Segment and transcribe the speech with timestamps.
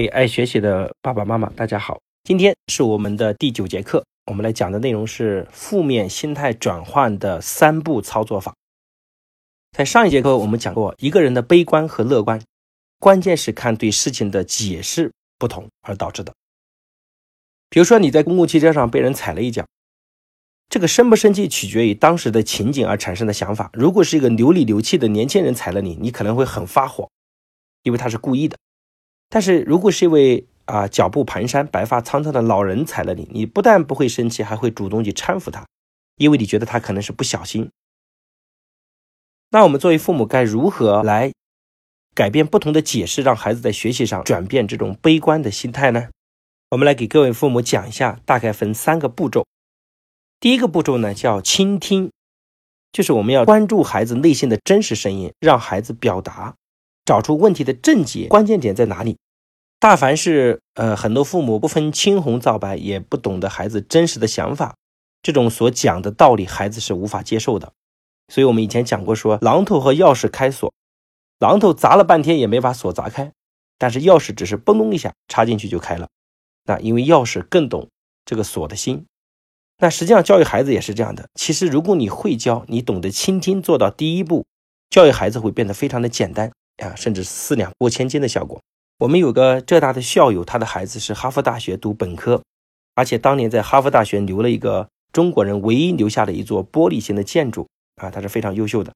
[0.00, 2.00] 给爱学习的爸爸妈妈，大家好！
[2.24, 8.54] 今天是我们的第九节课，我们来讲的内容是负面心态转换的三步操作法。
[9.76, 12.40] 在上一节课我们讲过，一个人的悲观和乐观，
[12.98, 16.32] 关键是看对事情的解释不同而导致的。
[17.68, 19.66] 比如说你在公共汽车上被人踩了一脚，
[20.70, 23.68] 这个生不生气取决于当时的情景而产生的想法。
[23.74, 27.10] 如果是一个流里流气的年轻人踩了你，你可能会很发火，
[27.82, 28.56] 因为他是故意的。
[29.30, 35.64] 但是如果是一位啊脚步蹒跚、白发苍苍的老人踩了你，你不但不会生气，还会主动去搀扶他，
[36.16, 37.70] 因为你觉得他可能是不小心。
[39.50, 41.32] 那我们作为父母该如何来
[42.14, 46.08] 改变不同的解释，让孩子在学习上转变这种悲观的心态呢？
[46.70, 49.46] 我们来给各位父母讲一下，大概分三个步骤。
[50.40, 52.10] 第一个步骤呢叫倾听，
[52.90, 56.56] 就是我们要关注孩子内心的真实声音，让孩子表达。
[57.06, 59.16] 找出问题的症结，关键点在哪里？
[59.80, 64.76] 大凡是呃，很多父母不分青红皂白，也不懂得孩子真实的想法，
[65.22, 67.72] 这种所讲的道理，孩子是无法接受的。
[68.28, 70.70] 所以我们以前讲过，说榔头和钥匙开锁，
[71.38, 73.32] 榔头砸了半天也没把锁砸开，
[73.78, 76.08] 但是钥匙只是嘣咚一下插进去就开了。
[76.64, 77.88] 那因为钥匙更懂
[78.26, 79.06] 这个锁的心。
[79.78, 81.26] 那实际上教育孩子也是这样的。
[81.36, 84.44] 其实如果你会教，你懂得倾听，做到第一步，
[84.90, 86.52] 教育孩子会变得非常的简单。
[86.84, 88.60] 啊，甚至四两拨千斤的效果。
[89.00, 92.42] 我们有个浙大的校友，他的孩子是哈佛大学读本科，
[92.94, 98.92] 而且当年在哈佛大学留了一个中国人唯一留下的一座玻璃型的建筑啊，他是非常优秀的。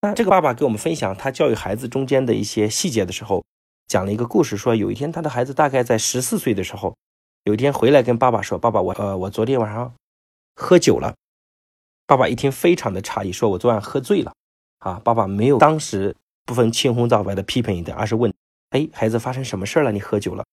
[0.00, 3.44] 那这个爸爸给我们分享他教育孩子中间的一些细节的时候，
[3.86, 6.96] 讲了一个故事，说有一天他的孩子大概在十四岁的时候，
[7.44, 9.94] 有一天回来跟爸爸说：“爸爸，我呃，我昨天晚上
[10.56, 11.14] 喝酒了。”
[12.08, 14.32] 爸爸一听非常的诧异，说：“我昨晚喝醉了。”
[14.84, 16.16] 啊，爸爸没有当时。
[16.46, 18.30] 不分青红皂白的批评一顿，而是问
[18.74, 19.92] ：“哎，孩子发生什么事了？
[19.92, 20.44] 你喝酒了？”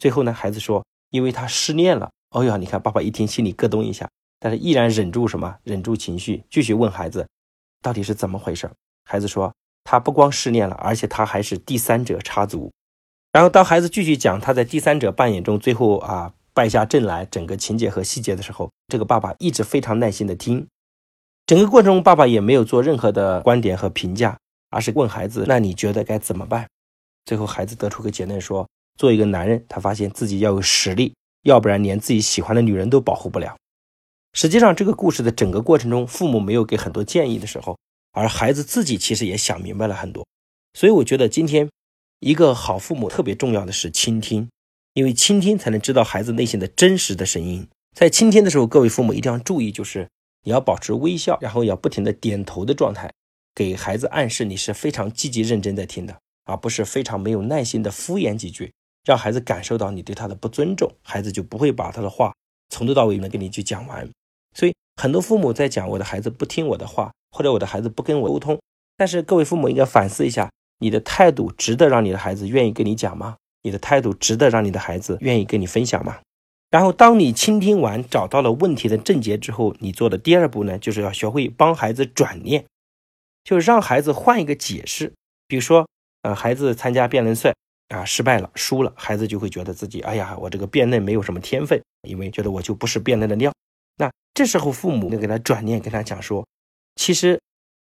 [0.00, 4.08] 最后呢，孩子说：“因为他失恋了。”哦呀，你看，爸爸一听心里咯噔一下，
[4.38, 5.58] 但是依然忍住什么？
[5.62, 7.28] 忍住情绪，继续问孩子
[7.82, 8.70] ：“到底是怎么回事？”
[9.04, 9.52] 孩子说
[9.84, 12.72] ：“他不光失恋了，而且他还是第三者插足。”
[13.30, 20.66] 然后当孩子继续讲他在第三者扮演中最后啊败下阵来，整个情节和细节的时候，这个爸爸一直非常耐心的听。
[21.44, 24.38] 整个过程中，爸爸也没有做任何的观点和评价。
[24.72, 26.68] 而是问孩子：“那你觉得该怎么办？”
[27.24, 33.56] 最后，孩子得出个结论说：“做一个男人，他发现自己要有实力，要不然连自己喜欢的女人都保护不了。”
[34.32, 37.78] 实际上，这个故事的整个过程中，父母没有给很多建议的时候，
[38.12, 40.26] 而孩子自己其实也想明白了很多。
[40.74, 41.68] 所以，我觉得今天
[42.20, 44.48] 一个好父母特别重要的是倾听，
[44.94, 47.66] 因为倾听才能知道孩子内心的真实的声音。
[47.96, 50.08] 在倾听的时候，各位父母一定要注意，就是
[50.44, 53.10] 你要保持微笑，然后要不停的点头的状态。
[53.52, 56.16] 给孩子暗示你是非常积极认真在听的，
[56.50, 58.72] 而不是非常没有耐心的敷衍几句，
[59.04, 62.34] 让孩子感受到你对他的不尊重，孩子就不会把他的话
[62.68, 64.08] 从头到尾能跟你去讲完。
[64.56, 68.60] 所以很多父母在讲我的孩子不听我的话，或者我的孩子不跟我沟通，
[68.96, 70.50] 但是各位父母应该反思一下，
[70.80, 73.36] 你的态度值得让你的孩子愿意跟你讲吗？
[73.62, 76.18] 你的态度值得让你的孩子愿意跟你分享吗？
[76.70, 82.64] 然后当你倾听完，找到了问题的症结之后，你做的第二步呢，就是要学会帮孩子转念。
[83.42, 85.14] 就让孩子换一个解释，
[85.48, 85.88] 比如说，
[86.22, 87.54] 呃，孩子参加辩论赛
[87.88, 93.52] 啊，失败了，输了，孩子就会觉得自己，哎呀，我这个辩论没有什么天分，因为觉得我就不是辩论的料。
[93.96, 96.46] 那这时候父母就给他转念，跟他讲说，
[96.96, 97.40] 其实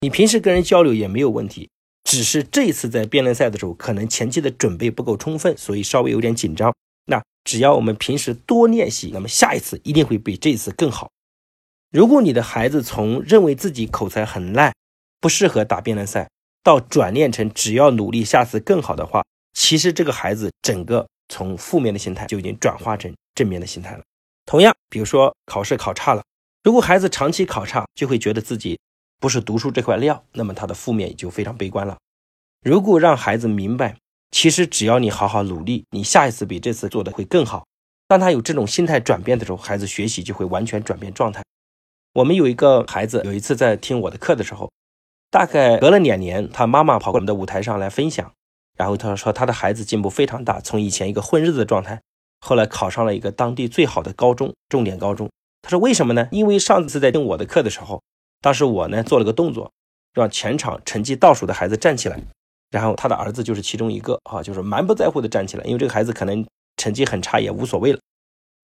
[0.00, 1.68] 你平时跟人交流也没有问题，
[2.04, 6.74] 只是这一次在辩论赛的时候，可能前期的准备不够充分，所以稍微有点紧张。
[7.06, 11.10] 那只要我们平时多练习，那么下一次一定会比这次更好。
[11.90, 14.72] 如果你的孩子从认为自己口才很烂，
[15.20, 16.30] 不适合打辩论赛，
[16.62, 24.02] 到转念成只要努力，下次更好的话，其实这个孩子整个从负面的心态就已经转化成正面的心态了。
[24.46, 26.22] 同样，比如说考试考差了，
[26.62, 28.78] 如果孩子长期考差，就会觉得自己
[29.18, 31.96] 不是读书这块料，那么他的负面也就非常悲观了。
[32.62, 33.96] 如果让孩子明白，
[34.30, 37.64] 其实只要你好好努力，你下一次比这次做的会更好。
[38.06, 41.42] 当他有这种心态转变的时候，孩子学习就会完全转变状态。
[42.12, 44.70] 我们有一个孩子，有一次在听我的课的时候。
[45.30, 48.32] 大概隔了两年，他妈妈跑过我们的舞台上来分享，
[48.76, 52.00] 然后他说他的孩子进步非常大，从以前一个混日子的状态，
[52.40, 55.30] 后来考上了一个当地最好的高中，重点高中。
[55.62, 56.26] 他说为什么呢？
[56.32, 58.02] 因为上次在听我的课的时候，
[58.40, 59.70] 当时我呢做了个动作，
[60.14, 62.20] 让全场成绩倒数的孩子站起来，
[62.70, 66.44] 然后他的儿子就是其中一个啊，就是蛮不在乎的站起来，因为这个孩子可能
[66.76, 68.00] 成绩很差也无所谓了。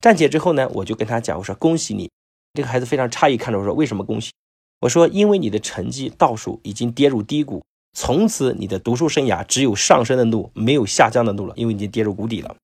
[0.00, 2.10] 站起来之后呢，我就跟他讲，我说恭喜你。
[2.54, 4.32] 这个孩子非常诧异看着我说，为什么恭喜？
[4.80, 7.64] 我说，因为你的成绩倒数已经跌入低谷，
[7.94, 12.54] 从此你的读书生涯只有上升的路，没有下降的路了，因为已经跌入谷底了。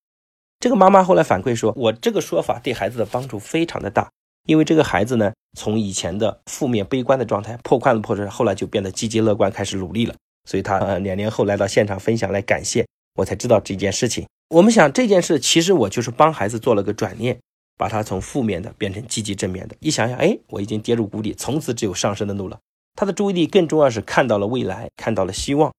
[0.59, 4.09] 这个妈妈后来反馈说，我这个说法对孩子的帮助非常的大，
[4.45, 10.15] 因为这个孩子呢，从以前的负面悲观的状态破罐子破摔，后来就变得积极乐观，开始努力了。
[10.47, 14.25] 所以他呃两年后来到现场分享来感谢，我才知道这件事情。
[14.49, 17.39] 我们想这件事，其实我就是帮孩子做了个转念，
[17.77, 19.75] 把他从负面的变成积极正面的。
[19.79, 22.59] 一想想，哎，我已经跌入谷底，从此只有上升的路了。
[22.95, 25.73] 他的注意力更重要是看到了未来，看到了希望。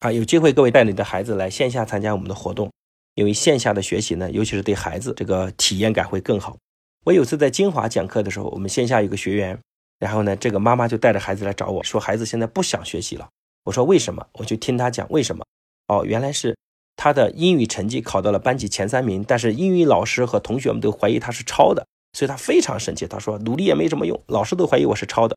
[0.00, 2.70] 啊，有机会各位带你的孩子来线下参加我们的活动。
[3.14, 6.56] 因为线下的学习呢，尤其是对孩子这个体验感会更好。
[7.04, 9.58] 我有次在金华讲课的时候，我们线下有个学员，
[9.98, 13.28] 然后呢，这个妈妈就带着孩子来找我说，孩子现在不想学习了。
[13.64, 14.26] 我说为什么？
[14.32, 15.44] 我就听他讲为什么。
[15.88, 16.56] 哦，原来是
[16.96, 23.06] 他的英语成绩考到了班级前三名，但是英语老师和同学们都怀疑他是抄的，所以他非常生气。
[23.06, 25.36] 他说努力也没什么用，老师都怀疑我是抄的。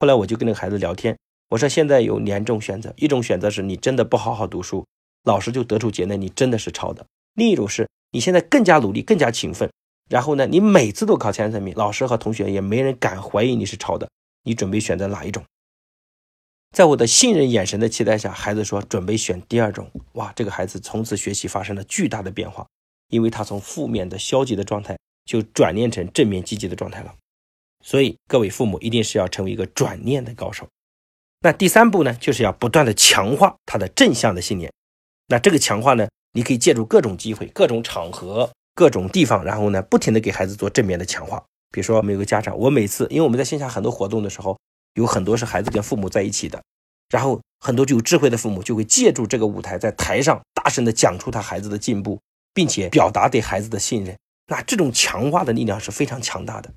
[0.00, 1.16] 后来我就跟那个孩子聊天，
[1.50, 4.84] 我说现在有两种选择，一种选择是你真的不好好读书，
[5.24, 7.06] 老师就得出结论你真的是抄的。
[7.34, 9.70] 另一种是你现在更加努力、更加勤奋，
[10.08, 14.08] 然后呢，你每次都考前三名，老师和同学也没人敢怀疑你是抄的。
[14.44, 15.42] 你准备选择哪一种？
[16.74, 19.88] 在我的信任眼神的期待下，孩子说准备选第二种。
[20.14, 22.66] 哇，这个孩子从此学习发生了巨大的变化，
[23.10, 27.14] 因为他从负面的消极的状态就转念成正面积极的状态了。
[27.80, 30.66] 所以各位父母一定是要成为一个转念的高手。
[31.42, 34.72] 那第三步呢，就是要不断的强化他的正向的信念。
[35.28, 36.08] 那这个强化呢？
[36.32, 41.40] 你可以借助各种机会、各种场合、各种地方，然后呢，不停的给孩子做正面的强化。
[41.70, 44.58] 比如说，我们有个家长，我每次，因为我们在线下很多活动的时候，
[44.94, 46.62] 有很多是孩子跟父母在一起的，
[47.08, 52.20] 然后很多具有智慧的父母就会借助这个舞台，在台上大声的讲出他孩子的进步，
[52.52, 54.16] 并且表达对孩子的信任。
[54.46, 56.72] 那这种强化的力量是非常强大的。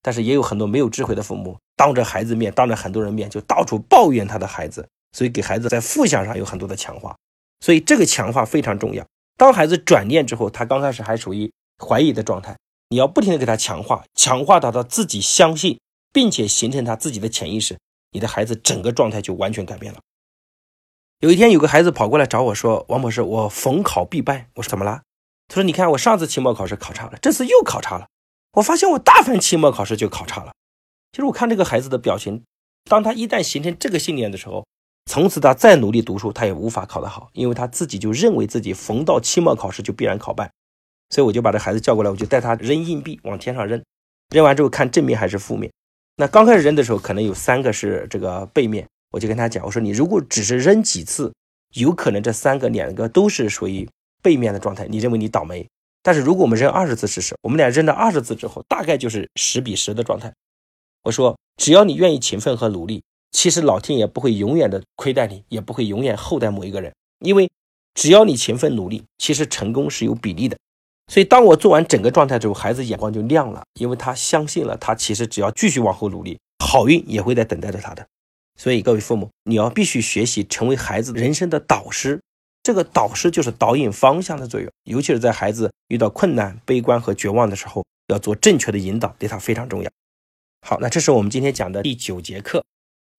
[0.00, 7.16] 但是也有很多没有智慧的父母，当着孩子面，当着很多人面，就到处抱怨他的孩子，所以给孩子在负向上有很多的强化。
[7.60, 9.04] 所以这个强化非常重要。
[9.36, 11.52] 当孩子转念之后，他刚开始还处于
[11.84, 12.56] 怀疑的状态，
[12.88, 15.80] 你要不停的给他强化，强化到他自己相信，
[16.18, 17.78] 并且形成他自己的潜意识，
[18.10, 20.00] 你的孩子整个状态就完全改变了。
[21.20, 25.02] 有一天，有个孩子跑过来找我说：“王博士，我逢考必败。”我说：“怎么了？”
[25.46, 28.08] 他说：“你看，我上次期末考试考差了，这次又考差了。
[28.54, 30.52] 我发现我大凡期末考试就考差了。
[31.12, 32.42] 其实我看这个孩子的表情，
[32.90, 34.66] 当他一旦形成这个信念的时候。”
[35.06, 40.50] 从此他再努力读书，他也无法考得好，因为他自己就认为自己逢到期末考试就必然考败，
[41.10, 43.80] 所以我就把这孩子叫过来，我就带他扔硬币往天上扔，
[44.34, 45.72] 扔完之后看正面还是负面。
[46.20, 51.32] 那刚开始扔的时候，可能有三个是这个背面，我就跟他讲，我说你如果只是扔几次，
[51.74, 53.88] 有可能这三个两个都是属于
[54.20, 55.64] 背面的状态，你认为你倒霉。
[56.02, 60.34] 但是如果我们扔二十次试试，我们俩扔了二十次之后，大概就是十比十的状态。
[61.04, 63.00] 我说只要你愿意勤奋和努力。
[63.30, 67.48] 其实老天爷不会永远的亏待你，也不会永远厚待某一个人，因为
[67.94, 70.56] 只要你勤奋努力，其实成功是有比例的。
[71.08, 78.06] 所以当我做完整个状态之后，孩子眼光就亮了，因为他相信了，他其实只要继续往后努力，好运也会在等待着他的。
[78.56, 82.20] 所以各位父母，你要必须学习成为孩子人生的导师，
[82.62, 89.90] 这个导师就是导引方向的作用，尤其是在孩子遇到困难、悲观和绝望的时候，要做正确的引导，对他非常重要。
[90.66, 92.62] 好，那这是我们今天讲的第九节课。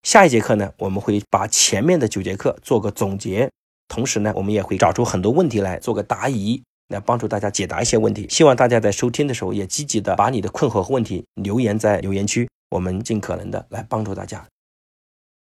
[0.04, 3.50] 下一节课呢，我们会把前面的九节课做个总结，
[3.88, 8.28] 同时呢，我们也会找出很多问题来做个答疑，来帮助大家解答一些问题。
[8.30, 14.46] 希望大家在收听的时候也积极的把你的困惑和问题留言在留言区，我们尽可能的来帮助大家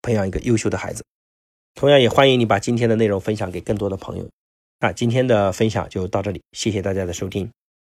[0.03, 1.03] 培养一个优秀的孩子。
[1.75, 4.29] 同样也欢迎你把今天的内容分享给更多的朋友。
[4.81, 7.51] 那今天的分享就到这里，谢谢大家的收听。